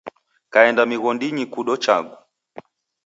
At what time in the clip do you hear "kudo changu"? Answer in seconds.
1.53-2.15